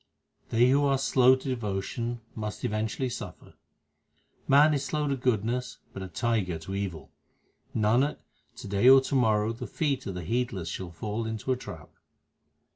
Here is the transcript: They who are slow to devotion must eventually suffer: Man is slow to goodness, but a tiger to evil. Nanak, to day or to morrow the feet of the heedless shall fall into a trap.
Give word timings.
They 0.49 0.69
who 0.69 0.83
are 0.85 0.97
slow 0.97 1.35
to 1.35 1.47
devotion 1.49 2.21
must 2.33 2.65
eventually 2.65 3.07
suffer: 3.07 3.53
Man 4.47 4.73
is 4.73 4.83
slow 4.83 5.07
to 5.07 5.15
goodness, 5.15 5.77
but 5.93 6.01
a 6.01 6.07
tiger 6.07 6.57
to 6.57 6.73
evil. 6.73 7.11
Nanak, 7.75 8.17
to 8.55 8.67
day 8.67 8.89
or 8.89 9.01
to 9.01 9.13
morrow 9.15 9.53
the 9.53 9.67
feet 9.67 10.07
of 10.07 10.15
the 10.15 10.23
heedless 10.23 10.69
shall 10.69 10.89
fall 10.89 11.27
into 11.27 11.51
a 11.51 11.55
trap. 11.55 11.91